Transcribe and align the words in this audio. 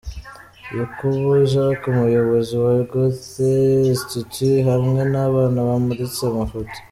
Yakubu 0.77 1.27
Jack, 1.51 1.79
Umuyobozi 1.91 2.53
Wa 2.63 2.75
Goethe 2.91 3.49
Institute, 3.93 4.51
hamwe 4.69 5.01
n’abana 5.11 5.59
bamuritse 5.67 6.21
amafoto. 6.31 6.77